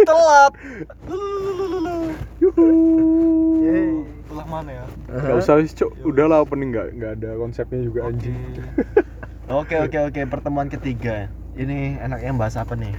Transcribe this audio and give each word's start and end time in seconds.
Telat. 0.00 0.52
Mana 4.48 4.72
ya? 4.72 4.86
Gak 5.12 5.36
usah 5.44 5.60
sih, 5.60 5.76
Cuk. 5.76 5.92
Udahlah 6.08 6.40
opening 6.40 6.72
nggak 6.72 6.88
nggak 6.96 7.12
ada 7.20 7.30
konsepnya 7.36 7.84
juga 7.84 8.08
anjing. 8.08 8.34
Oke 9.50 9.74
oke 9.82 9.98
oke 10.08 10.20
pertemuan 10.30 10.70
ketiga. 10.70 11.26
Ini 11.58 11.98
enaknya 11.98 12.30
bahas 12.38 12.54
apa 12.54 12.78
nih? 12.78 12.94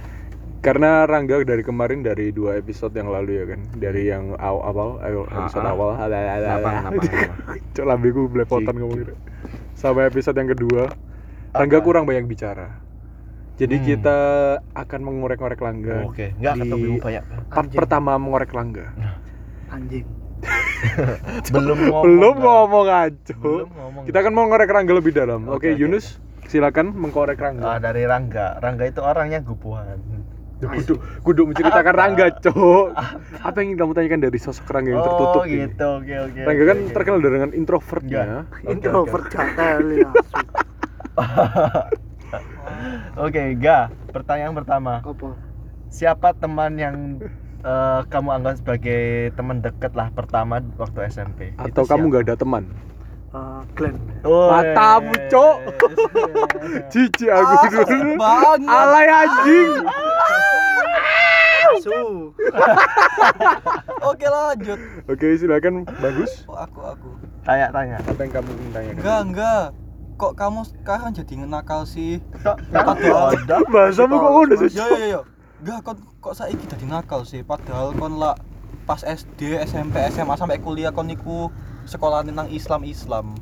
Karena 0.60 1.08
Rangga 1.08 1.40
dari 1.42 1.64
kemarin 1.64 2.04
dari 2.04 2.28
dua 2.28 2.60
episode 2.60 2.92
yang 2.92 3.08
lalu 3.08 3.40
ya 3.40 3.44
kan, 3.48 3.60
dari 3.80 4.12
yang 4.12 4.36
awal 4.36 4.60
awal 5.00 5.26
episode 5.32 5.64
Ah, 5.64 5.72
ah. 5.72 5.74
awal 5.74 5.90
ala 5.96 6.12
ala 6.12 6.20
ala. 6.28 6.44
Kenapa, 6.44 6.68
kenapa, 6.68 7.00
kenapa? 7.08 7.52
Cuk 7.74 7.84
lambeku 7.88 8.22
belepotan 8.28 8.68
Cik. 8.68 8.78
ngomong 8.84 8.98
gitu. 9.00 9.14
Sampai 9.74 10.06
episode 10.06 10.34
yang 10.34 10.50
kedua, 10.50 10.92
Rangga 11.50 11.78
Apa? 11.78 11.84
kurang 11.84 12.04
banyak 12.04 12.24
bicara. 12.24 12.80
Jadi 13.54 13.76
Hmm. 13.76 13.84
kita 13.84 14.18
akan 14.72 15.00
mengorek-ngorek 15.02 15.60
Langga. 15.60 15.96
Oke, 16.02 16.32
enggak 16.34 16.54
Di 16.54 16.60
ketemu 16.64 16.92
banyak. 16.98 17.24
Part 17.46 17.52
Anjing. 17.62 17.78
pertama 17.78 18.10
mengorek 18.16 18.50
Langga. 18.50 18.86
Anjing. 19.74 20.06
Belum 21.54 21.78
ngomong. 21.78 22.02
Belum 22.02 22.34
ngomong 22.36 22.86
aja. 22.88 23.34
Belum 23.36 23.68
ngomong. 23.70 24.02
Kita 24.08 24.16
akan 24.18 24.32
mengorek 24.32 24.66
Rangga 24.66 24.92
lebih 24.92 25.12
dalam. 25.12 25.40
Oke, 25.46 25.54
Oke, 25.54 25.68
oke, 25.68 25.78
Yunus, 25.78 26.18
silakan 26.46 26.90
mengkorek 26.90 27.38
Ah, 27.38 27.44
Rangga. 27.44 27.68
dari 27.78 28.02
Rangga. 28.02 28.58
Rangga 28.58 28.84
itu 28.84 28.98
orangnya 28.98 29.38
gupuan. 29.38 30.00
Kudu, 30.62 30.94
kudu 31.26 31.42
menceritakan? 31.50 31.92
Rangga, 31.92 32.26
Cok. 32.38 32.86
Apa 33.42 33.56
yang 33.58 33.74
ingin 33.74 33.78
kamu 33.82 33.92
tanyakan 33.98 34.20
dari 34.30 34.38
sosok 34.38 34.70
Rangga 34.70 34.94
yang 34.94 35.02
tertutup 35.02 35.42
oh, 35.42 35.46
ini? 35.46 35.66
gitu. 35.66 35.88
Oke 35.98 36.14
oke. 36.22 36.40
Rangga 36.46 36.64
kan 36.70 36.78
oke. 36.78 36.92
terkenal 36.94 37.18
dengan 37.18 37.50
introvertnya. 37.50 38.22
Oke, 38.46 38.70
Introvert 38.70 39.26
gatel 39.26 39.82
ya. 39.98 40.10
Oke, 43.20 43.42
Ga. 43.60 43.92
Pertanyaan 44.08 44.56
pertama. 44.56 45.04
Apa? 45.04 45.36
Siapa 45.92 46.32
teman 46.32 46.80
yang 46.80 47.20
eh, 47.60 48.00
kamu 48.08 48.28
anggap 48.32 48.54
sebagai 48.64 49.34
teman 49.36 49.60
dekat 49.60 49.92
lah 49.92 50.08
pertama 50.14 50.64
waktu 50.80 51.12
SMP? 51.12 51.52
Atau 51.60 51.84
Itu 51.84 51.90
kamu 51.90 52.08
nggak 52.08 52.24
ada 52.30 52.36
teman? 52.40 52.64
Eh, 53.32 53.60
Glenn. 53.76 53.96
Woi. 54.24 54.48
Matamu, 54.52 55.12
Cok. 55.32 55.56
Cici 56.92 57.26
aku 57.36 57.84
dulu. 57.88 58.12
banget. 58.22 58.58
Alay 58.68 59.06
anjing. 59.08 59.72
Su. 61.82 62.30
Oke 64.10 64.26
lanjut. 64.26 64.78
Oke, 65.06 65.26
silakan. 65.34 65.82
Bagus. 65.98 66.46
Oh, 66.46 66.56
aku 66.56 66.80
aku. 66.80 67.10
Tanya-tanya. 67.42 67.98
Apa 68.00 68.20
yang 68.20 68.32
kamu 68.32 68.50
ingin 68.52 68.70
tanyakan? 68.72 68.98
Enggak 68.98 69.20
enggak. 69.24 69.64
Kok 70.12 70.32
kamu 70.34 70.60
sekarang 70.64 71.10
jadi 71.10 71.32
nakal 71.42 71.82
sih? 71.82 72.22
Kok 72.38 72.56
Padahal- 72.70 73.34
ada? 73.34 73.56
Bahasamu 73.74 74.14
kok 74.14 74.30
ngono 74.30 74.54
sih? 74.60 74.70
Yo 74.72 74.86
yo 74.88 75.06
yo. 75.08 75.20
Enggak 75.60 75.78
kok 75.82 75.94
kok 76.20 76.34
saiki 76.34 76.64
jadi 76.66 76.84
nakal 76.86 77.22
sih? 77.22 77.42
Padahal 77.42 77.90
kon 77.92 78.16
lah 78.16 78.38
pas 78.82 79.00
SD, 79.00 79.62
SMP, 79.62 79.98
SMA 80.10 80.34
sampai 80.34 80.58
kuliah 80.58 80.90
kon 80.90 81.06
niku 81.06 81.50
sekolah 81.84 82.22
tentang 82.22 82.46
Islam 82.48 82.82
Islam. 82.82 83.34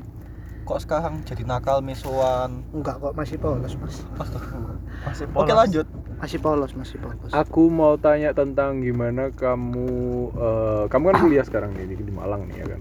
Kok 0.62 0.78
sekarang 0.78 1.24
jadi 1.24 1.42
nakal 1.42 1.80
misuan? 1.80 2.62
Enggak 2.70 3.00
kok 3.00 3.12
masih 3.12 3.36
polos, 3.36 3.74
Mas. 3.74 4.04
Astagfirullah. 4.16 4.78
Masih 5.02 5.24
Oke 5.26 5.34
polos. 5.34 5.58
lanjut. 5.58 5.86
Masih 6.20 6.36
polos, 6.36 6.76
masih 6.76 7.00
polos. 7.00 7.32
Aku 7.32 7.72
mau 7.72 7.96
tanya 7.96 8.36
tentang 8.36 8.84
gimana 8.84 9.32
kamu 9.32 9.88
eh, 10.36 10.84
kamu 10.92 11.04
kan 11.10 11.16
kuliah 11.24 11.44
sekarang 11.48 11.72
nih 11.72 11.96
di, 11.96 12.04
di 12.04 12.12
Malang 12.12 12.44
nih 12.52 12.60
ya 12.60 12.66
kan. 12.76 12.80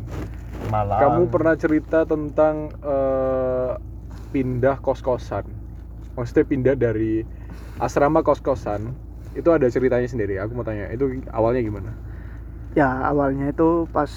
Malang. 0.68 1.00
Kamu 1.00 1.22
pernah 1.32 1.56
cerita 1.56 2.04
tentang 2.04 2.68
eh, 2.84 3.74
pindah 4.36 4.84
kos-kosan. 4.84 5.48
Maksudnya 6.20 6.46
pindah 6.46 6.76
dari 6.76 7.24
asrama 7.80 8.20
kos-kosan. 8.20 8.92
Itu 9.32 9.56
ada 9.56 9.72
ceritanya 9.72 10.06
sendiri. 10.06 10.36
Aku 10.44 10.60
mau 10.60 10.68
tanya, 10.68 10.92
itu 10.92 11.24
awalnya 11.32 11.64
gimana? 11.64 11.92
Ya, 12.76 12.92
awalnya 13.08 13.56
itu 13.56 13.88
pas 13.96 14.12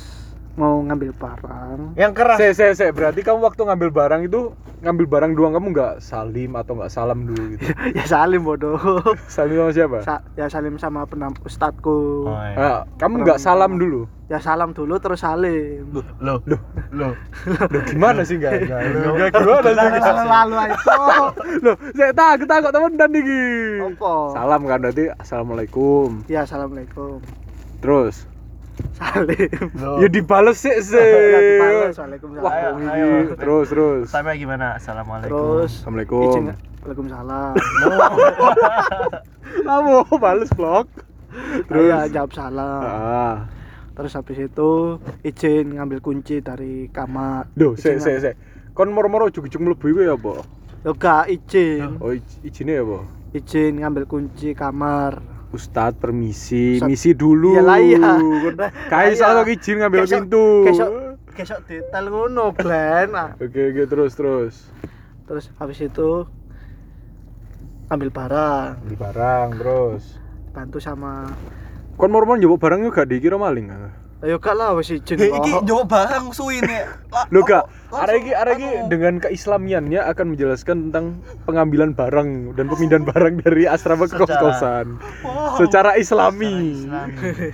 mau 0.53 0.85
ngambil 0.85 1.17
barang. 1.17 1.97
yang 1.97 2.13
keras. 2.13 2.37
Se, 2.37 2.53
se, 2.53 2.67
se. 2.77 2.87
Berarti 2.93 3.25
kamu 3.25 3.41
waktu 3.41 3.65
ngambil 3.65 3.89
barang 3.89 4.21
itu 4.29 4.53
ngambil 4.83 5.07
barang 5.09 5.33
doang 5.33 5.53
kamu 5.57 5.67
nggak 5.73 5.93
salim 6.03 6.59
atau 6.59 6.77
nggak 6.77 6.93
salam 6.93 7.25
dulu 7.25 7.57
gitu? 7.57 7.65
ya 7.99 8.05
salim 8.05 8.45
bodoh. 8.45 8.77
salim 9.33 9.57
sama 9.57 9.73
siapa? 9.73 9.99
Sa- 10.05 10.25
ya 10.37 10.47
salim 10.53 10.77
sama 10.77 11.09
penam 11.09 11.33
ustadku. 11.43 12.29
Oh, 12.29 12.37
iya. 12.37 12.57
Ah, 12.57 12.81
kamu 13.01 13.25
nggak 13.25 13.41
salam 13.41 13.81
dulu? 13.81 14.05
Ya 14.29 14.41
salam 14.41 14.73
dulu 14.73 14.97
terus 14.97 15.21
salim. 15.21 15.85
Loh, 15.93 16.05
loh, 16.21 16.39
Loh. 16.49 16.61
loh. 16.93 17.13
Loh, 17.69 17.83
gimana 17.85 18.25
sih 18.25 18.41
nggak? 18.41 18.53
Nggak 18.65 19.31
gimana 19.37 19.69
sih? 19.69 19.77
Lalu 19.77 19.93
lalu 20.25 20.57
itu. 20.73 20.91
Loh, 21.65 21.77
saya 21.93 22.13
takut 22.13 22.49
takut 22.49 22.71
temen 22.73 22.93
dan. 22.97 23.13
Apa? 23.13 24.15
Salam 24.33 24.61
kan 24.65 24.79
berarti 24.81 25.05
assalamualaikum. 25.17 26.25
Ya 26.33 26.49
assalamualaikum. 26.49 27.21
Terus 27.85 28.25
Salim. 28.93 29.51
Loh. 29.77 29.99
ya 29.99 30.07
dibales 30.07 30.57
sih 30.57 30.73
sih. 30.85 30.99
Ya 30.99 31.91
waalaikumsalam. 31.91 32.43
Wah, 32.43 32.53
Ayo, 32.53 32.69
ayo. 32.89 33.09
terus 33.35 33.67
terus. 33.69 34.05
Sampai 34.09 34.37
gimana? 34.37 34.77
Assalamualaikum. 34.77 35.33
Terus 35.33 35.71
Assalamualaikum. 35.79 36.23
izin 36.29 36.45
Waalaikumsalam. 36.83 37.53
Kamu 39.67 39.95
bales 40.17 40.51
vlog. 40.53 40.87
Terus 41.67 41.85
Ya 41.89 41.99
jawab 42.11 42.31
salam. 42.33 42.83
ah. 42.83 43.37
Terus 43.93 44.13
habis 44.13 44.39
itu 44.41 44.71
izin 45.21 45.77
ngambil 45.77 45.99
kunci 46.01 46.41
dari 46.41 46.89
kamar. 46.89 47.49
Duh, 47.53 47.77
se 47.77 47.99
se 47.99 48.13
se. 48.19 48.31
Kon 48.73 48.89
moro-moro 48.89 49.29
ujug-ujug 49.29 49.61
mlebu 49.61 49.85
iku 49.87 50.01
ya 50.01 50.15
apa? 50.17 50.33
Yo 50.83 50.91
gak 50.97 51.29
izin. 51.29 52.01
Oh, 52.01 52.11
iz- 52.11 52.41
izinnya 52.41 52.81
ya 52.81 52.83
apa? 52.83 52.99
Izin 53.33 53.73
ngambil 53.85 54.05
kunci 54.09 54.57
kamar. 54.57 55.21
Ustadz 55.53 55.97
permisi, 55.97 56.77
Ustadz- 56.77 56.89
misi 56.89 57.11
dulu. 57.13 57.55
Iyalah, 57.55 57.79
iya. 57.79 58.13
Kayak 58.89 59.11
Iya. 59.11 59.21
salah 59.21 59.45
izin 59.45 59.77
ngambil 59.79 60.03
Kesok- 60.03 60.13
pintu. 60.19 60.47
kesok- 60.67 60.95
Kesok 61.33 61.61
detail 61.65 62.07
ngono, 62.09 62.53
Glen. 62.53 63.09
Nah, 63.09 63.33
Oke, 63.37 63.73
oke, 63.73 63.83
terus 63.87 64.13
terus. 64.13 64.55
terus 65.25 65.49
habis 65.57 65.81
itu 65.81 66.29
ambil 67.89 68.09
barang, 68.09 68.81
Beli 68.83 68.97
barang 68.97 69.49
terus. 69.55 70.05
bantu 70.51 70.77
sama 70.77 71.29
Kon 71.93 72.09
mau 72.09 72.35
njupuk 72.35 72.57
barang 72.59 72.81
juga 72.81 73.05
gak 73.05 73.09
dikira 73.09 73.37
maling 73.37 73.69
kan? 73.69 73.93
Ayo 74.23 74.39
kak 74.39 74.55
lah 74.55 74.79
wes 74.79 74.87
icin. 74.87 75.19
Ya 75.19 75.35
ini 75.35 75.51
jawab 75.67 75.91
barang 75.91 76.31
suwi 76.31 76.63
ya. 76.63 76.95
Lo 77.35 77.43
kak, 77.43 77.67
ada 77.91 78.15
lagi 78.15 78.31
ada 78.31 78.55
lagi 78.55 78.71
dengan 78.87 79.19
keislamiannya 79.19 79.99
akan 79.99 80.39
menjelaskan 80.39 80.77
tentang 80.89 81.19
pengambilan 81.43 81.91
barang 81.91 82.55
dan 82.55 82.71
pemindahan 82.71 83.03
barang 83.03 83.43
dari 83.43 83.67
asrama 83.67 84.07
ke 84.07 84.15
kos-kosan. 84.15 85.03
Wow. 85.27 85.59
Secara 85.59 85.99
islami. 85.99 86.87
Secara 86.87 87.11
islami. 87.11 87.51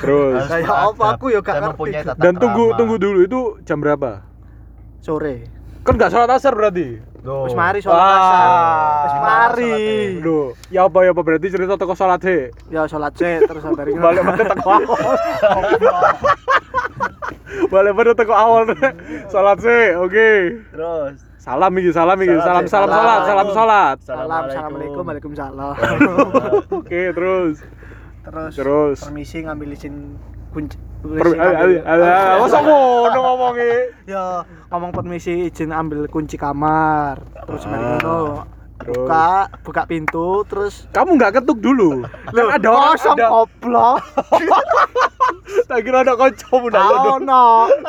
Terus 0.00 0.40
kayak 0.48 0.72
apa 0.72 1.04
aku 1.20 1.26
ya 1.28 1.40
kak 1.44 2.16
Dan 2.16 2.40
tunggu 2.40 2.72
tunggu 2.80 2.96
dulu 2.96 3.20
itu 3.20 3.40
jam 3.68 3.84
berapa? 3.84 4.24
Sore. 5.04 5.52
Kan 5.84 6.00
nggak 6.00 6.16
sholat 6.16 6.32
asar 6.32 6.56
berarti? 6.56 6.96
Loh. 7.26 7.50
Wis 7.50 7.58
mari 7.58 7.82
sholat 7.82 7.98
asar. 7.98 9.02
Wis 9.02 9.18
mari. 9.18 9.74
Loh, 10.22 10.54
ya 10.70 10.86
apa 10.86 11.02
ya 11.02 11.10
apa 11.10 11.26
berarti 11.26 11.50
cerita 11.50 11.74
toko 11.74 11.98
sholat 11.98 12.22
he? 12.22 12.54
Ya 12.70 12.86
sholat 12.86 13.18
sih 13.18 13.42
terus 13.42 13.66
sampai 13.66 13.90
Balik 13.98 14.22
pada 14.22 14.46
teko 14.46 14.70
awal. 14.70 14.86
Balik 17.72 17.92
pada 17.94 18.12
teko 18.14 18.30
awal 18.30 18.62
sholat 19.26 19.58
sih, 19.58 19.98
oke. 19.98 20.30
Terus. 20.70 21.18
Salam 21.36 21.70
iki, 21.78 21.94
salam 21.94 22.18
iki, 22.18 22.34
salam 22.42 22.66
Salam, 22.66 22.66
salam 22.66 22.66
salam. 22.66 22.90
sholat, 22.90 23.22
salam 23.22 23.46
sholat. 23.54 23.96
Salam, 24.02 24.42
assalamualaikum, 24.50 25.06
waalaikumsalam. 25.06 25.74
Oke, 26.82 27.14
terus. 27.14 27.62
terus, 28.26 28.50
Terus. 28.58 28.98
permisi 29.06 29.46
ngambil 29.46 29.70
izin 29.70 30.18
kunci. 30.50 30.74
Izin 31.02 31.36
ngambil- 31.36 31.84
Alah, 31.84 32.40
masa 32.40 32.58
ngono 32.58 33.18
ngomongi? 33.18 33.72
Ya 34.04 34.24
ngomong 34.68 34.90
permisi 34.90 35.46
izin 35.46 35.70
ambil 35.70 36.06
kunci 36.06 36.34
kamar. 36.34 37.20
Terus 37.44 37.62
mari 37.64 37.82
Ah. 37.82 37.90
ngono. 37.94 38.16
Buka, 38.76 39.30
buka 39.64 39.82
pintu 39.84 40.44
terus 40.44 40.84
Kamu 40.90 41.16
nggak 41.16 41.40
ketuk 41.40 41.58
dulu. 41.58 42.04
Kan 42.28 42.46
ada 42.52 42.68
orang 42.68 42.94
ada. 42.94 43.26
goblok. 43.26 43.98
Tak 45.66 45.78
kira 45.82 46.02
ada 46.02 46.14
kancamu 46.14 46.66
ndak 46.68 46.82
ada. 46.82 47.08
Ono. 47.16 47.46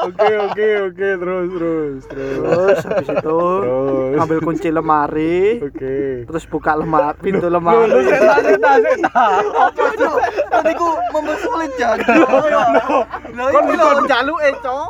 Oke, 0.07 0.29
oke, 0.39 0.67
oke, 0.87 1.07
terus 1.15 1.47
terus 1.49 2.01
terus. 2.05 2.37
Terus 2.47 2.77
habis 2.83 3.07
itu 3.07 3.39
Terus. 3.61 4.13
ngambil 4.13 4.39
kunci 4.41 4.69
lemari, 4.69 5.61
Oke. 5.61 5.97
terus 6.25 6.43
buka 6.45 6.73
lemari, 6.73 7.17
pintu 7.17 7.45
Lu 7.45 7.53
lu 7.53 7.57
lemari. 7.57 8.01
seta 8.03 8.35
seta 8.41 8.71
seta. 8.81 9.25
Apa 9.67 9.83
itu? 9.93 10.09
Tadi 10.47 10.71
ku 10.73 10.87
mempersulit 11.11 11.71
jadi. 11.75 12.05
Lah 13.37 13.47
iki 13.47 13.61
bukan 13.61 13.77
lho, 13.77 14.05
Jaluke, 14.05 14.49
Cok. 14.61 14.87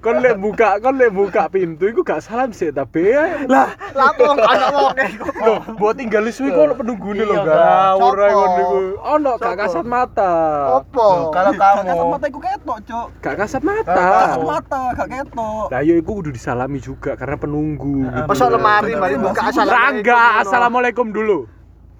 kon 0.00 0.16
lek 0.20 0.36
buka, 0.36 0.68
kon 0.78 0.94
lek 0.96 1.10
buka 1.10 1.42
pintu 1.48 1.88
iku 1.88 2.00
gak 2.00 2.20
salam 2.20 2.52
sih 2.52 2.70
tapi 2.70 3.10
ya. 3.10 3.44
Lah, 3.46 3.72
lapo 3.92 4.36
ana 4.36 4.66
wong 4.70 4.94
Loh, 5.42 5.58
buat 5.76 5.96
tinggal 5.96 6.28
suwi 6.28 6.50
kok 6.50 6.76
penunggune 6.76 7.24
lho, 7.24 7.42
ora 7.42 7.96
Sopo? 7.96 8.06
ngono 8.06 8.46
niku. 8.56 8.78
Ono 9.00 9.30
gak 9.36 9.54
kasat 9.56 9.84
mata. 9.84 10.34
Opo. 10.76 11.06
Loh, 11.06 11.22
kalau 11.30 11.50
Gak 11.50 11.60
kasat 11.60 11.84
kamu 11.84 12.04
mata 12.08 12.26
iku 12.26 12.40
ketok, 12.40 12.78
Cuk. 12.82 13.06
Gak 13.18 13.34
kasat 13.36 13.62
mata. 13.62 13.92
Kasat 13.92 14.28
kamu- 14.32 14.48
mata, 14.48 14.80
gak 14.92 15.08
ketok. 15.08 15.66
Lah 15.68 15.80
yo 15.80 15.94
iku 15.94 16.10
kudu 16.14 16.30
disalami 16.30 16.78
juga 16.78 17.12
karena 17.14 17.36
penunggu. 17.36 18.04
Ah, 18.04 18.12
gitu. 18.16 18.28
Masuk 18.28 18.48
lemari 18.50 18.92
mari 18.92 19.14
buka 19.16 19.40
assalamualaikum. 19.44 19.76
Rangga, 19.76 20.20
assalamualaikum 20.40 21.06
dulu. 21.10 21.38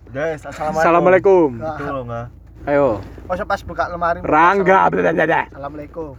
guys 0.07 0.41
assalamualaikum 0.41 0.81
Assalamualaikum. 0.81 1.49
Betul 1.59 1.99
nggak 2.07 2.27
Ayo. 2.67 2.99
Masuk 3.27 3.47
pas 3.47 3.61
buka 3.63 3.85
lemari. 3.87 4.19
Rangga, 4.23 4.77
assalamualaikum. 4.87 4.99
blablabla. 4.99 5.41
Assalamualaikum. 5.47 6.11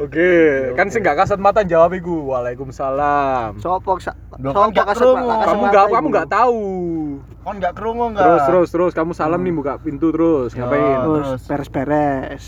Oke, 0.00 0.30
kan 0.72 0.86
sing 0.88 1.00
gak 1.00 1.20
kasat 1.20 1.36
mata 1.36 1.60
jawab 1.62 1.92
iku. 1.92 2.24
Waalaikumsalam. 2.26 3.60
Sopo 3.60 4.00
sa 4.00 4.16
Loh, 4.40 4.52
sopo 4.52 4.72
gak 4.72 4.86
kasat 4.88 5.04
mata- 5.10 5.46
Kamu 5.46 5.64
iku? 5.66 5.92
kamu 5.92 6.06
nggak 6.08 6.30
tahu. 6.30 6.60
Kan 7.44 7.54
nggak 7.54 7.72
kerungu 7.72 8.04
nggak 8.10 8.24
Terus 8.24 8.42
terus 8.44 8.68
terus 8.70 8.92
kamu 8.92 9.12
salam 9.12 9.38
nih 9.38 9.52
buka 9.52 9.76
pintu 9.76 10.08
terus 10.08 10.50
Ya. 10.50 10.64
ngapain? 10.64 10.96
Terus 10.98 11.42
beres-beres. 11.44 12.44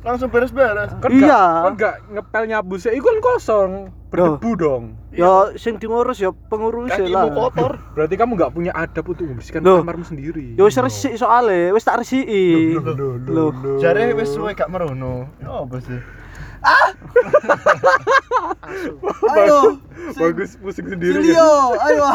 langsung 0.00 0.28
beres-beres 0.28 0.90
Kan 0.96 1.10
Iya. 1.10 1.20
nggak 1.20 1.44
kan 1.54 1.72
nggak 1.74 1.94
ngepel 2.10 2.42
nyabu 2.46 2.74
sih, 2.74 2.90
itu 2.90 3.02
kan 3.02 3.18
kosong, 3.20 3.70
berdebu 4.08 4.50
dong. 4.54 4.84
Ya 5.10 5.52
sing 5.54 5.76
diurus 5.76 6.18
ya 6.18 6.32
pengurus 6.48 6.90
kakimu 6.90 7.12
lah. 7.12 7.30
kotor 7.30 7.72
Berarti 7.94 8.14
kamu 8.14 8.32
nggak 8.34 8.50
punya 8.50 8.72
adab 8.72 9.04
untuk 9.06 9.24
membersihkan 9.24 9.60
Loh. 9.60 9.78
kamarmu 9.78 10.02
sendiri. 10.02 10.56
Ya 10.56 10.62
wis 10.62 10.74
resik 10.74 11.14
soalnya, 11.14 11.70
wis 11.70 11.84
tak 11.84 12.00
resiki. 12.00 12.74
Loh. 13.26 13.52
jare 13.76 14.10
wis 14.12 14.30
suwe 14.30 14.52
gak 14.52 14.66
merono 14.66 15.28
ya 15.38 15.60
apa 15.60 15.78
sih 15.78 16.00
Ayo. 19.34 19.78
Bagus 20.14 20.56
pusing 20.60 20.86
sendiri. 20.90 21.20
Silio, 21.22 21.76
ayo. 21.80 22.06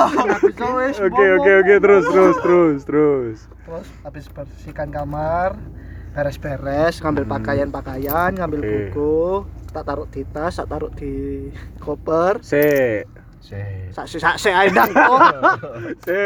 Oke 0.99 1.25
oke 1.37 1.51
oke 1.63 1.73
terus 1.81 2.05
terus 2.09 2.35
terus 2.41 2.79
terus. 2.85 3.37
Terus 3.65 3.87
habis 4.03 4.25
bersihkan 4.29 4.89
kamar, 4.89 5.57
beres-beres, 6.13 7.01
ngambil 7.01 7.25
pakaian-pakaian, 7.29 8.31
ngambil 8.33 8.61
Oke. 8.61 8.69
buku, 8.69 9.25
tak 9.73 9.83
taruh 9.85 10.07
di 10.09 10.21
tas, 10.25 10.57
tak 10.57 10.67
taruh 10.69 10.91
di 10.93 11.47
koper. 11.81 12.41
Se 12.41 13.05
sih 13.39 13.87
Sak 13.95 14.05
sak 14.11 14.35
sak 14.35 14.51
ae 14.51 14.67
kok. 14.67 14.89
se 16.05 16.21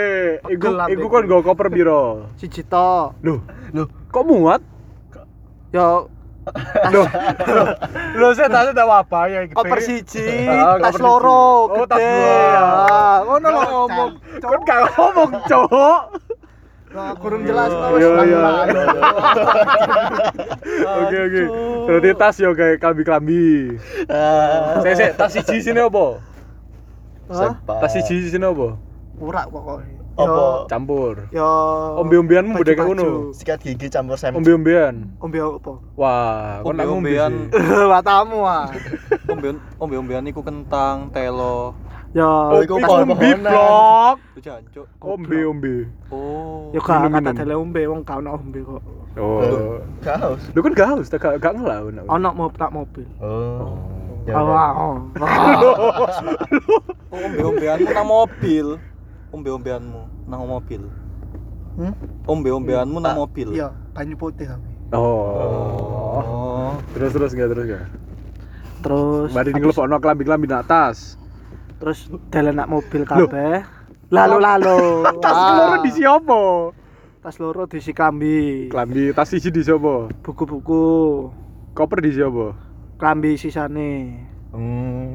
iku 0.50 0.68
iku 0.90 1.06
kan 1.14 1.24
go 1.30 1.46
koper 1.46 1.70
biro. 1.70 2.28
Siji 2.42 2.66
to. 2.66 3.14
Loh, 3.22 3.40
loh, 3.72 3.88
kok 4.10 4.26
muat? 4.26 4.62
Ya 5.70 6.06
Loh, 6.92 7.08
loh 8.20 8.32
saya 8.36 8.52
tahu 8.52 8.76
ada 8.76 8.84
apa 8.84 9.20
ya? 9.32 9.40
gede. 9.48 9.56
koper 9.56 9.80
siji, 9.80 10.28
Ah, 10.52 10.76
tas 10.76 11.00
loro. 11.00 11.72
Oh, 11.72 11.86
tas 11.88 12.04
dua. 12.04 12.36
Ah, 12.52 13.18
ngono. 13.24 13.48
Gak 13.48 13.70
ngomong, 13.72 14.12
kan 14.44 14.60
gak 14.68 14.80
ngomong 14.94 15.32
cowok. 15.48 16.02
Nah, 16.94 17.10
kurang 17.18 17.42
jelas 17.42 17.74
Iya, 17.74 17.88
wis 17.90 18.06
iya. 18.06 18.38
lalu. 18.38 18.82
Oke 21.02 21.18
oke. 21.26 21.44
Berarti 21.90 22.10
tas 22.14 22.36
yo 22.38 22.54
kayak 22.54 22.78
klambi-klambi. 22.78 23.82
Saya 24.86 24.94
saya 24.94 25.12
tas 25.18 25.34
siji 25.34 25.58
sini 25.58 25.82
apa? 25.82 26.22
Tas 27.82 27.92
siji 27.98 28.30
sini 28.30 28.46
apa? 28.46 28.78
Ora 29.18 29.42
pokoknya. 29.50 30.03
Apa? 30.14 30.70
Campur. 30.70 31.26
Ya 31.30 31.50
Ombe-ombeanmu 31.98 32.54
budek 32.54 32.78
kayak 32.78 32.86
baju-baju. 32.86 33.10
ngono. 33.26 33.34
sikat 33.34 33.60
gigi 33.60 33.88
campur 33.88 34.14
sem 34.14 34.30
Ombe-ombean. 34.32 35.10
Ombe 35.18 35.38
apa? 35.40 35.74
Wah, 35.94 36.62
kon 36.62 36.78
nak 36.78 36.86
Ombe-ombean. 36.86 37.34
sih. 37.50 37.86
Matamu 37.92 38.40
ah. 38.44 38.70
Ombean 39.34 39.58
ombe-ombean 39.76 40.24
iku 40.26 40.42
kentang, 40.42 41.10
telo. 41.10 41.74
Ya, 42.14 42.30
Oh, 42.30 42.62
iku 42.62 42.78
Ombe 42.78 43.18
blok. 43.34 44.18
Jancuk. 44.38 44.86
Ombe-ombe. 45.00 45.90
Oh. 46.08 46.70
Ya 46.70 46.78
Minum-minum. 46.78 47.14
kata 47.16 47.32
tele 47.34 47.54
ombe 47.56 47.82
wong 47.84 48.02
gak 48.02 48.18
ono 48.20 48.30
ombe 48.36 48.60
kok. 48.62 48.82
Oh. 49.16 49.82
gak 50.00 50.18
haus 50.20 50.42
Lu 50.52 50.62
kan 50.62 50.74
gak 50.74 50.90
haus, 50.90 51.06
tak 51.08 51.20
gak 51.20 51.42
gak 51.42 51.54
ngelau. 51.56 51.90
nak. 51.90 52.06
Ono 52.06 52.30
mau 52.34 52.50
tak 52.50 52.70
mobil. 52.70 53.06
oh 53.18 53.74
Ya 54.24 54.38
Oh, 54.38 54.46
udah. 54.46 54.72
oh. 54.74 54.96
Oh, 57.10 57.18
ombe-ombeanmu 57.20 57.90
nang 57.90 58.08
mobil. 58.08 58.68
Ombe-ombeanmu 59.34 60.30
nang 60.30 60.46
mobil. 60.46 60.82
Hmm? 61.74 61.94
Ombe-ombeanmu 62.24 62.98
nang 63.02 63.18
mobil. 63.18 63.50
Iya, 63.50 63.74
banyu 63.92 64.14
putih 64.14 64.46
tapi. 64.46 64.70
Oh. 64.94 66.22
Oh. 66.22 66.72
Terus 66.94 67.12
terus 67.12 67.34
enggak 67.34 67.50
terus 67.50 67.66
enggak. 67.66 67.86
Terus 68.84 69.30
Mari 69.34 69.50
ngelepokno 69.52 69.98
klambi-klambi 69.98 70.46
nak 70.46 70.68
tas. 70.68 71.18
terus 71.82 72.08
dalan 72.30 72.56
nak 72.56 72.70
mobil 72.70 73.04
kabeh. 73.04 73.66
Lalu 74.08 74.38
lalu. 74.40 75.04
Tas 75.24 75.34
Ah. 75.34 75.52
loro 75.58 75.76
di 75.82 75.92
siapa? 75.92 76.42
Tas 77.20 77.36
loro 77.38 77.66
diisi 77.66 77.92
klambi. 77.92 78.70
Klambi 78.70 79.12
tas 79.12 79.28
siji 79.28 79.50
di 79.50 79.60
siapa? 79.60 80.08
Buku-buku. 80.22 80.84
Koper 81.74 82.00
di 82.00 82.14
siapa? 82.14 82.56
Klambi 82.96 83.36
sisane. 83.36 84.16
hmm 84.54 85.08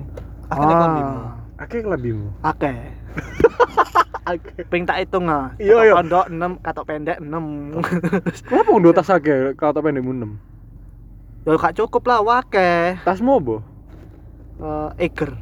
Akhirnya 0.50 0.76
klambimu. 0.76 1.16
Akeh 1.56 1.80
klambimu. 1.80 2.26
Akeh. 2.42 2.78
Ping 4.66 4.84
tak 4.84 4.98
hitung 4.98 5.26
ah. 5.26 5.54
Iya, 5.56 5.72
Katok 5.72 5.84
iya. 5.84 5.94
Pondok 5.94 6.26
6, 6.28 6.64
katok 6.64 6.84
pendek 6.84 7.18
6. 7.18 7.28
Kenapa 8.46 8.68
ngono 8.68 8.88
tas 8.90 9.08
akeh 9.08 9.38
kalau 9.54 9.72
tak 9.72 9.82
pendekmu 9.82 10.12
6? 10.12 10.28
ya 11.44 11.56
gak 11.56 11.74
cukup 11.74 12.02
lah 12.04 12.20
wakeh. 12.20 13.00
Tasmu 13.02 13.38
apa? 13.38 13.56
Eh, 14.58 15.06
Eger. 15.06 15.32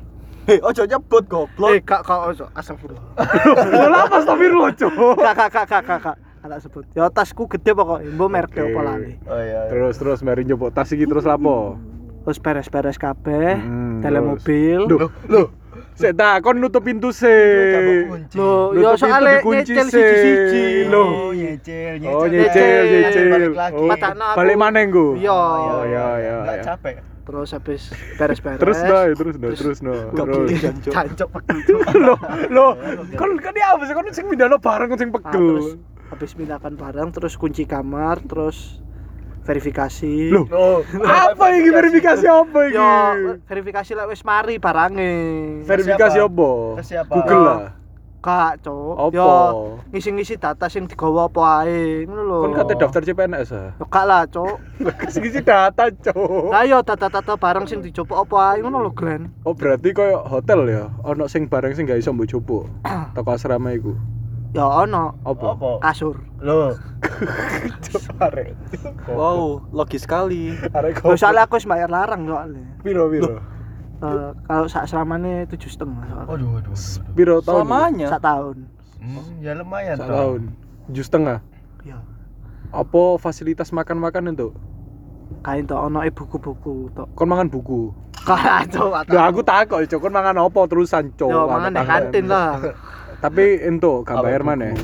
Hei, 0.47 0.63
ojo 0.69 0.83
nyebut 0.85 1.19
Eh, 1.19 1.27
goblok. 1.27 1.71
kak 1.83 2.01
kak 2.01 2.21
ojo 2.31 2.45
astagfirullah. 2.53 3.03
Lah 3.91 4.07
apa 4.07 4.23
astagfirullah, 4.23 4.71
Cuk? 4.73 4.95
Kak 5.17 5.35
kak 5.35 5.51
kak 5.51 5.67
kak 5.67 5.83
kak. 5.83 6.01
kak. 6.05 6.17
Tak 6.47 6.63
sebut. 6.63 6.87
Ya 6.95 7.11
tasku 7.11 7.51
gede 7.51 7.75
pokoknya. 7.75 8.07
Mbok 8.09 8.29
merek 8.31 8.55
Oke. 8.55 8.71
apa 8.71 8.81
lali. 8.85 9.19
oh 9.21 9.35
iya 9.37 9.67
Terus 9.67 9.99
terus 9.99 10.23
mari 10.23 10.47
njupuk 10.47 10.71
tas 10.71 10.87
iki 10.89 11.03
terus 11.03 11.27
lapo? 11.27 11.75
Terus 12.23 12.39
beres-beres 12.39 12.95
kabeh. 12.97 13.59
Hmm, 13.59 13.99
Dalam 13.99 14.23
terus. 14.23 14.47
mobil. 14.47 14.79
Loh, 14.87 15.11
loh. 15.27 15.47
Sik 15.97 16.13
ta, 16.13 16.45
kon 16.45 16.61
nutup 16.61 16.85
pintu 16.85 17.09
bawa 17.09 18.13
kunci. 18.13 18.37
Loh, 18.37 18.69
Nutup 18.69 19.01
ya 19.01 19.41
nyecel 19.65 19.87
sih. 19.89 19.97
siji-siji. 19.97 20.65
Loh. 20.93 21.09
oh 21.09 21.31
nyecil 21.33 21.93
nyecil 21.97 22.13
Oh, 22.13 22.25
nyecil, 22.29 22.83
nyecil. 22.85 23.25
balik 24.37 24.57
Oh, 24.57 24.61
mana 24.61 24.81
nggo? 24.85 25.17
Iya. 25.17 25.33
Oh, 25.33 25.83
iya, 25.89 26.05
iya, 26.21 26.35
nggak 26.45 26.57
iya. 26.61 26.65
capek 26.65 26.95
Terus 27.27 27.49
habis 27.51 27.83
beres-beres. 28.15 28.61
Terus 28.63 28.79
no, 28.79 28.95
terus 29.11 29.35
no, 29.35 29.47
Terus- 29.51 29.59
terus 29.59 29.79
no. 29.83 29.95
Terus. 30.15 30.49
Jancuk 30.87 31.29
pegel. 31.35 31.79
Loh, 32.07 32.19
loh. 32.53 32.71
Kon 33.19 33.35
kan 33.43 33.51
dia 33.51 33.75
apa 33.75 33.83
sih? 33.83 33.95
Kon 33.99 34.07
sing 34.15 34.31
pindahno 34.31 34.63
bareng 34.63 34.87
kon 34.87 34.99
sing 35.01 35.11
Ah, 35.11 35.35
terus 35.35 35.75
pegel. 35.75 36.07
habis 36.07 36.31
pindahkan 36.39 36.73
barang 36.79 37.09
terus 37.11 37.35
kunci 37.35 37.67
kamar 37.67 38.23
terus 38.23 38.79
verifikasi. 39.47 40.35
Loh, 40.35 40.45
oh 40.51 40.79
apa 41.07 41.45
iki 41.55 41.71
verifikasi 41.71 42.27
apa? 42.27 42.61
Yo 42.75 42.91
verifikasi 43.47 43.91
lek 43.95 44.11
wis 44.11 44.27
mari 44.27 44.59
barange. 44.59 45.15
Verifikasi 45.63 46.19
apa? 46.19 46.51
Google 47.07 47.43
lah. 47.47 47.61
Kak. 48.27 48.67
Apa? 48.67 49.15
Yo 49.15 49.31
ngisi-ngisi 49.95 50.35
data 50.35 50.67
sing 50.67 50.91
digawa 50.91 51.31
apa 51.31 51.63
ae, 51.63 52.03
ngono 52.11 52.23
lho. 52.27 52.39
Kon 52.43 52.59
kate 52.59 52.75
daftar 52.75 53.07
CPNS 53.07 53.49
ah. 53.55 53.71
Yo 53.79 53.87
gak 53.87 54.03
lah, 54.03 54.27
Cuk. 54.27 54.59
Ngisi 55.23 55.47
data, 55.47 55.87
Cuk. 55.95 56.51
Lah 56.51 56.67
yo 56.67 56.83
data-data 56.83 57.39
barang 57.39 57.71
sing 57.71 57.87
dijupuk 57.87 58.19
apa 58.19 58.59
ae 58.59 58.67
ngono 58.67 58.83
lho, 58.83 58.91
Glen. 58.91 59.31
Oh, 59.47 59.55
berarti 59.55 59.95
koyo 59.95 60.27
hotel 60.27 60.67
ya. 60.67 60.91
Ono 61.07 61.31
sing 61.31 61.47
barang 61.47 61.79
sing 61.79 61.87
gak 61.87 62.03
iso 62.03 62.11
mbok 62.11 62.27
jupuk. 62.27 62.67
Toko 63.15 63.31
asrama 63.31 63.71
iku. 63.71 63.95
Ya 64.57 64.65
ono 64.65 65.13
Apa? 65.21 65.53
apa 65.53 65.71
kasur. 65.85 66.17
lo 66.41 66.73
Arek. 68.25 68.57
Wow, 69.05 69.69
logis 69.69 70.09
sekali. 70.09 70.57
Arek 70.73 71.05
soalnya 71.21 71.45
aku 71.45 71.61
wis 71.61 71.69
bayar 71.69 71.93
larang 71.93 72.25
soalnya. 72.25 72.65
Piro 72.81 73.13
piro? 73.13 73.37
Eh, 73.97 74.31
kalau 74.45 74.65
sak 74.69 74.89
selamane 74.89 75.45
tujuh 75.49 75.69
setengah 75.69 76.05
soalnya. 76.09 76.29
waduh 76.29 76.49
waduh 76.57 76.73
waduh 76.73 77.13
Piro 77.13 77.37
tahun? 77.41 77.57
Selamanya. 77.61 78.07
Sak 78.09 78.23
tahun. 78.25 78.57
Hmm, 78.97 79.29
ya 79.45 79.53
lumayan 79.53 79.97
Sak 80.01 80.09
toh. 80.09 80.17
tahun. 80.17 80.41
Tujuh 80.89 81.05
setengah. 81.05 81.39
Ya. 81.85 81.99
Apa 82.73 83.03
fasilitas 83.21 83.69
makan-makan 83.71 84.33
itu? 84.33 84.57
Kain 85.45 85.69
to 85.69 85.77
ono 85.77 86.01
e 86.01 86.09
buku-buku 86.09 86.89
to. 86.97 87.05
Kon 87.13 87.29
mangan 87.29 87.53
buku. 87.53 87.93
Lah 88.27 89.31
aku 89.31 89.45
takut, 89.45 89.85
Cok. 89.87 90.01
Kon 90.01 90.15
mangan 90.17 90.35
apa 90.43 90.61
terusan, 90.67 91.13
Cok? 91.15 91.31
Yo 91.31 91.45
mangan 91.47 91.71
di 91.71 91.83
kantin 91.85 92.25
lah. 92.27 92.57
Tapi 93.21 93.45
ento 93.65 94.05
gak 94.05 94.21
Apa 94.21 94.25
bayar 94.29 94.43
mana? 94.45 94.77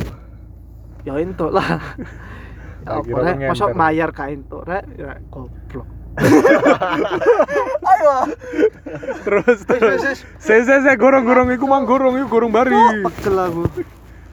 Ya 1.03 1.19
entuk 1.19 1.51
lah. 1.53 1.67
Ya 2.83 2.99
Tak 2.99 3.07
kira 3.07 3.23
apa 3.23 3.27
rek, 3.31 3.47
mosok 3.47 3.71
mayar 3.79 4.11
kain 4.11 4.43
entuk 4.43 4.67
rek, 4.67 4.83
ya 4.99 5.15
goblok. 5.31 5.87
Ayo. 7.95 8.15
Terus 9.23 9.59
terus. 9.63 10.03
Se 10.43 10.67
se 10.67 10.75
se 10.83 10.93
gorong-gorong 10.99 11.55
iku 11.55 11.71
mang 11.71 11.87
gorong 11.87 12.19
iku 12.19 12.27
gorong 12.27 12.51
bari. 12.51 12.75
Pegel 13.07 13.39
aku. 13.39 13.63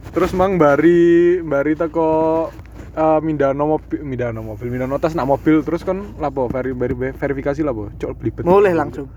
Terus 0.10 0.34
mang 0.34 0.58
bari 0.58 1.38
bari 1.46 1.78
teko 1.78 2.50
eh 2.90 3.20
mindano 3.22 3.78
mobil 3.78 4.02
mindano 4.02 4.42
mobil 4.42 4.68
mindano 4.74 4.98
tas 4.98 5.14
nak 5.14 5.30
mobil 5.30 5.62
terus 5.62 5.86
kan 5.86 6.18
lapo 6.18 6.50
veri, 6.50 6.74
veri, 6.74 7.14
verifikasi 7.14 7.62
lapo 7.62 7.94
cok 8.02 8.12
belibet 8.18 8.44
Mulai 8.50 8.74
langsung. 8.74 9.14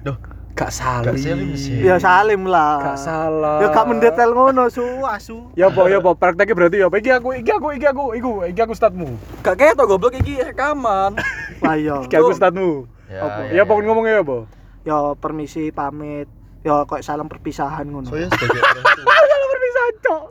Duh, 0.00 0.16
Gak 0.60 0.72
salim. 0.76 1.08
Gak 1.08 1.18
salim 1.24 1.50
sih. 1.56 1.80
Ya 1.80 1.96
salim 1.96 2.42
lah. 2.44 2.84
Gak 2.84 3.00
salah. 3.00 3.64
Ya 3.64 3.72
gak 3.72 3.86
mendetail 3.88 4.36
ngono 4.36 4.68
su 4.68 4.84
asu. 5.08 5.48
Ya 5.56 5.72
apa 5.72 5.88
ya 5.88 6.04
apa 6.04 6.12
prakteknya 6.12 6.52
berarti 6.52 6.76
ya 6.84 6.86
apa 6.92 6.96
iki 7.00 7.10
aku 7.16 7.28
iki 7.32 7.48
aku 7.48 7.68
iki 7.72 7.86
aku 7.88 8.04
iku 8.12 8.32
iki 8.44 8.60
aku 8.60 8.76
statmu. 8.76 9.16
Gak 9.40 9.56
ketok 9.56 9.88
goblok 9.88 10.20
iki 10.20 10.36
rekaman. 10.36 11.16
Lah 11.64 11.74
iya. 11.80 12.04
Iki 12.04 12.12
aku 12.12 12.36
statmu. 12.36 12.84
Ya, 13.08 13.24
Apa? 13.24 13.40
Ya 13.56 13.60
apa 13.64 13.72
ngomongnya 13.72 14.20
ya 14.20 14.22
apa? 14.22 14.38
Ya 14.84 14.98
permisi 15.16 15.72
pamit. 15.72 16.28
Ya 16.60 16.84
kok 16.84 17.00
salam 17.00 17.24
perpisahan 17.24 17.88
ngono. 17.88 18.12
So 18.12 18.20
ya 18.20 18.28
sebagai 18.28 18.60
orang 18.60 18.84
tua. 19.00 19.16
Salah 19.32 19.48
perpisahan, 19.48 19.94
Cok. 20.04 20.22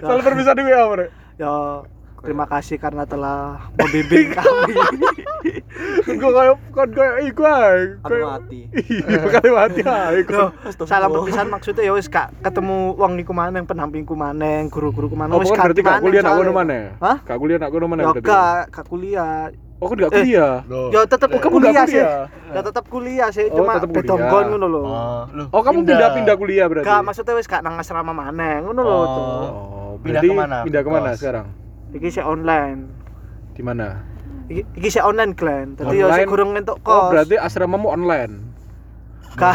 Salah 0.00 0.22
perpisahan 0.24 0.56
dhewe 0.56 0.72
ya, 0.72 0.82
Bre. 0.88 1.06
Ya 1.36 1.52
terima 2.24 2.44
kasih 2.48 2.76
karena 2.80 3.04
telah 3.04 3.68
membimbing 3.76 4.32
kami. 4.40 4.72
Gue 6.02 6.30
kayak 6.34 6.54
kon 6.68 6.90
kayak 6.90 7.14
iku 7.24 7.42
ae. 7.42 7.94
Anu 8.02 8.14
mati. 8.26 8.60
Iya, 8.72 9.22
kali 9.30 9.50
mati 9.50 9.80
ae. 9.80 10.18
Yo, 10.20 10.50
Astagfirullah. 10.60 10.88
salam 10.88 11.08
perpisahan 11.12 11.48
maksudnya 11.48 11.82
ya 11.84 11.92
wis 11.94 12.06
gak 12.06 12.34
ketemu 12.40 12.94
wong 12.94 13.12
niku 13.14 13.30
maneng 13.30 13.64
pendampingku 13.64 14.12
maneng, 14.12 14.66
guru-guruku 14.66 15.14
maneng 15.14 15.32
Oh, 15.32 15.40
wis 15.40 15.50
kan 15.50 15.70
berarti 15.70 15.80
maneng 15.80 16.02
kuliah 16.02 16.22
nak 16.22 16.34
kono 16.34 16.52
mana? 16.52 16.78
Hah? 16.98 17.16
Gak 17.22 17.38
kuliah 17.38 17.58
nak 17.58 17.70
kono 17.70 17.86
mana 17.86 18.00
Ya 18.00 18.08
berarti? 18.10 18.26
gak, 18.26 18.62
gak 18.70 18.86
kuliah. 18.86 19.34
Oh, 19.80 19.86
kan 19.86 19.96
gak 19.96 20.12
kuliah. 20.12 20.54
Loh. 20.66 20.88
Ya 20.90 21.00
tetep 21.06 21.28
Oh, 21.30 21.38
kamu 21.38 21.54
kuliah 21.56 21.84
sih. 21.86 22.02
Ya 22.50 22.60
tetep 22.60 22.84
kuliah 22.84 23.28
sih, 23.30 23.46
Oh, 23.46 23.56
cuma 23.56 23.72
beda 23.78 23.86
kuliah. 23.86 24.18
nggon 24.18 24.44
ngono 24.50 24.66
lho. 24.66 24.82
Oh, 24.82 25.22
loh, 25.30 25.46
Oh, 25.48 25.62
kamu 25.62 25.78
pindah-pindah 25.86 26.34
kuliah 26.34 26.66
berarti? 26.66 26.84
Gak, 26.84 27.00
maksudnya 27.00 27.32
wis 27.32 27.46
gak 27.46 27.62
nang 27.62 27.78
asrama 27.78 28.10
maneng 28.10 28.66
ngono 28.66 28.80
lho, 28.80 28.90
Oh. 28.92 29.06
Oh, 29.06 29.90
Pindah 30.02 30.20
ke 30.20 30.34
mana? 30.34 30.56
Pindah 30.66 30.82
ke 30.82 30.90
mana 30.90 31.10
sekarang? 31.14 31.46
Iki 31.88 32.08
sih 32.10 32.22
online. 32.22 32.90
Di 33.50 33.62
mana? 33.62 34.09
Iki, 34.50 34.88
sih 34.90 34.98
online, 34.98 35.38
Glenn. 35.38 35.78
Dadi 35.78 36.02
ya 36.02 36.26
kurang 36.26 36.58
entuk 36.58 36.82
kos. 36.82 36.90
Oh, 36.90 37.02
berarti 37.14 37.38
asramamu 37.38 37.86
online. 37.86 38.42
Ka 39.38 39.54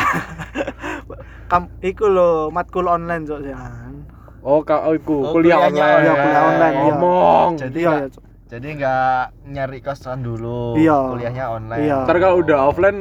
Kam 1.51 1.67
iku 1.83 2.07
lho 2.07 2.47
matkul 2.49 2.87
online 2.87 3.27
Jan. 3.27 4.07
Oh, 4.39 4.63
ka 4.63 4.87
oh, 4.87 4.95
iku 4.95 5.19
Oh, 5.19 5.33
kuliah 5.35 5.67
kuliahnya 5.67 5.83
online. 5.83 5.99
Iya, 5.99 6.13
kuliah 6.15 6.43
online, 6.47 6.73
iya. 6.73 6.81
Ngomong. 6.87 7.49
Jadi 7.59 7.79
nggak- 7.83 7.99
ya. 7.99 8.07
Jadi 8.45 8.67
nggak 8.77 9.23
nyari 9.51 9.79
kosan 9.83 10.19
dulu. 10.23 10.79
Iya. 10.79 10.99
Kuliahnya 11.11 11.45
online. 11.51 11.83
Iya. 11.83 11.97
Ntar 12.07 12.15
kalau 12.23 12.35
udah 12.39 12.59
offline 12.65 12.99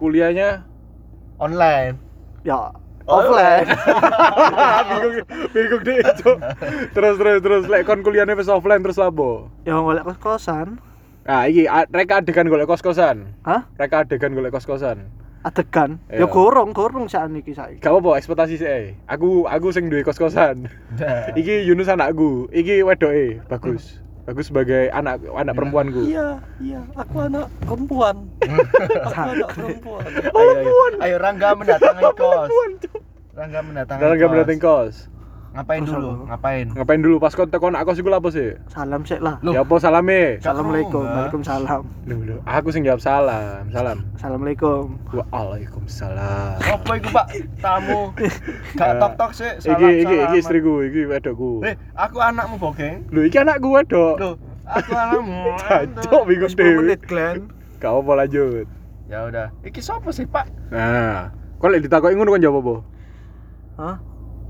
kuliahnya 0.00 0.64
Online. 1.36 1.98
Ya 2.40 2.72
Oh, 3.04 3.20
offline. 3.20 3.68
bingung 4.88 5.14
bingung 5.52 5.82
deh 5.84 6.00
Cok. 6.00 6.36
terus 6.96 7.14
terus 7.20 7.38
terus 7.44 7.62
lek 7.68 7.84
kon 7.84 8.00
kuliahnya 8.00 8.32
wis 8.32 8.48
offline 8.48 8.80
terus 8.80 8.96
labo 8.96 9.52
ya 9.68 9.76
golek 9.76 10.08
kos-kosan. 10.08 10.80
Nah 11.24 11.44
iki 11.44 11.64
a- 11.64 11.88
reka 11.88 12.20
adegan 12.20 12.46
golek 12.46 12.66
kos-kosan 12.66 13.32
Hah? 13.42 13.64
reka 13.74 14.04
adegan 14.04 14.32
golek 14.32 14.52
kos-kosan 14.52 15.08
Adegan. 15.44 16.00
Ya 16.08 16.24
Iya. 16.24 16.26
gorong, 16.26 16.72
gorong 16.72 17.04
saat 17.04 17.28
niki 17.28 17.52
saiki. 17.52 17.76
gak 17.78 17.92
apa 17.92 18.16
ekspektasi 18.16 18.56
sih 18.56 18.64
eh. 18.64 18.84
aku 19.04 19.44
aku 19.44 19.76
sing 19.76 19.92
duwe 19.92 20.00
kos-kosan 20.00 20.72
iki 21.36 21.64
Yunus 21.64 21.84
anakku 21.86 22.48
iki 22.48 22.80
wedoke 22.80 23.44
bagus 23.44 24.00
bagus 24.24 24.48
sebagai 24.48 24.88
anak 24.88 25.20
anak 25.28 25.52
perempuanku 25.52 26.00
Iya, 26.00 26.40
iya, 26.56 26.80
aku 26.96 27.28
anak 27.28 27.52
perempuan. 27.60 28.24
aku 29.04 29.12
anak 29.12 29.48
perempuan. 29.52 30.08
ayo, 30.08 30.52
ayo, 30.56 30.72
ayo 31.04 31.16
Rangga 31.20 31.52
mendatangi 31.52 32.08
kos. 32.16 32.48
Rangga 33.36 33.60
mendatangi 33.60 34.00
dalam 34.00 34.16
gak 34.16 34.60
kos. 34.64 35.12
Ngapain 35.54 35.80
Terus 35.80 35.94
dulu? 35.94 36.10
apa? 36.10 36.22
Ngapain? 36.28 36.66
ngapain 36.68 36.98
dulu 36.98 37.16
pas 37.16 37.30
kon 37.30 37.46
tekon 37.46 37.72
aku 37.72 37.94
sih 37.94 38.02
apa 38.02 38.28
sih 38.28 38.48
Salam 38.66 39.06
sik 39.06 39.22
lah. 39.22 39.38
Loh. 39.38 39.54
ya 39.54 39.62
apa 39.62 39.74
salame 39.78 40.36
Assalamualaikum. 40.36 41.06
Waalaikumsalam. 41.06 41.82
Loh, 42.04 42.18
loh, 42.20 42.38
aku 42.44 42.68
sing 42.68 42.82
jawab 42.82 42.98
salam 42.98 43.70
salam 43.70 44.02
Assalamualaikum. 44.12 44.98
Waalaikumsalam 45.14 46.58
Apa 46.58 46.90
iku, 46.92 47.08
Pak? 47.08 47.26
Tamu. 47.62 48.10
Gak 48.74 48.88
Eh, 48.88 48.98
tok-tok 48.98 49.30
sih. 49.32 49.50
iki 49.54 49.62
Salam, 49.64 49.78
iki 49.86 50.02
iki 50.02 50.14
salaman. 50.16 50.34
istriku 50.36 50.74
iki 50.82 51.00
wedokku 51.04 51.62
Eh, 51.62 51.74
aku 51.94 52.18
anakmu 52.18 52.58
bokeng. 52.58 53.06
lho 53.08 53.22
iki 53.22 53.38
anakku 53.38 53.68
wedok 53.70 54.14
Loh, 54.18 54.34
aku 54.64 54.90
anakmu. 54.90 55.54
Cacok 55.62 56.22
bingung 56.26 56.50
10 56.50 56.58
deh. 56.58 56.74
menit, 56.76 57.00
Glenn. 57.04 57.46
Gak 57.78 57.94
apa 57.94 58.12
lanjut. 58.16 58.66
Ya 59.04 59.22
udah. 59.22 59.54
Iki 59.62 59.78
siapa 59.78 60.10
sih, 60.10 60.24
Pak? 60.24 60.50
Nah, 60.68 61.30
kok 61.54 61.68
lek 61.68 61.84
ditakoki 61.84 62.16
ngono 62.16 62.32
kan 62.32 62.42
jawab 62.42 62.58
apa? 62.58 62.74
Hah? 63.76 63.96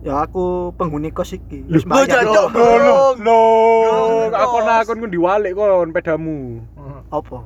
Ya 0.05 0.21
aku 0.21 0.45
penghuni 0.75 1.09
kos 1.09 1.33
iki. 1.33 1.65
Loh, 1.65 1.75
Wis 1.75 1.85
bayar. 1.85 2.21
Cacok. 2.23 2.53
Loh, 2.53 2.77
loh, 2.77 3.09
loh, 3.17 4.29
Kos. 4.29 4.37
akon 4.37 4.65
akon 4.67 4.97
ku 5.01 5.09
diwalik 5.09 5.53
kon 5.53 5.89
pedamu. 5.91 6.61
Apa? 7.09 7.41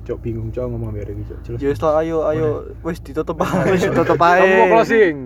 Cok 0.00 0.18
bingung 0.18 0.50
cok 0.50 0.66
ngomong 0.66 0.90
biar 0.90 1.06
iki 1.08 1.22
cok. 1.24 1.38
Jelas. 1.46 1.58
Ya 1.58 1.68
wis 1.68 1.80
lah, 1.80 2.02
ayo 2.02 2.26
ayo 2.26 2.48
wis 2.82 2.98
ditutup 2.98 3.38
Wis 3.70 3.82
ae. 3.82 3.94
tutup 3.94 4.18
Kamu 4.18 4.26
mau 4.50 4.66
ae. 4.66 4.70
closing. 4.72 5.16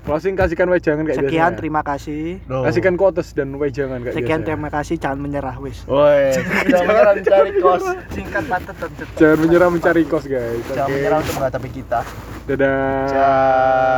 Closing 0.00 0.32
kasihkan 0.32 0.64
wejangan 0.66 1.04
kayak 1.04 1.18
Sekian 1.18 1.28
biasanya. 1.44 1.58
terima 1.58 1.82
kasih. 1.82 2.40
Loh. 2.46 2.62
Kasihkan 2.64 2.94
quotes 2.94 3.34
dan 3.34 3.52
wejangan 3.52 3.98
kayak 4.00 4.14
Sekian 4.14 4.40
biasa. 4.40 4.48
terima 4.48 4.68
kasih 4.70 4.94
jangan 4.96 5.18
menyerah 5.18 5.56
wis. 5.58 5.82
Woi, 5.84 6.32
jangan 6.70 6.86
menyerah 6.86 7.12
mencari 7.18 7.50
kos. 7.58 7.82
Singkat 8.08 8.44
padat 8.46 8.76
dan 8.78 8.90
cepat. 8.94 9.16
Jangan 9.18 9.38
menyerah 9.38 9.68
mencari 9.68 10.02
kos 10.04 10.24
guys. 10.24 10.62
Jangan 10.68 10.86
Oke. 10.86 10.94
menyerah 10.94 11.18
untuk 11.18 11.34
menghadapi 11.34 11.68
kita. 11.74 12.00
Dadah. 12.46 13.06
Ciao. 13.06 13.80